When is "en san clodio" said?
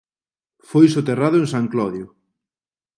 1.41-2.07